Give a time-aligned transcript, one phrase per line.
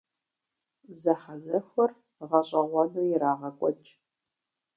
[0.99, 1.91] Зэхьэзэхуэр
[2.29, 3.89] гъэщӀэгъуэну ирагъэкӀуэкӀ.